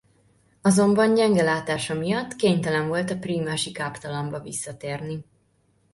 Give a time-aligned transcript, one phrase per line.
[0.61, 5.25] Azonban gyenge látása miatt kénytelen volt a prímási káptalanba visszatérni.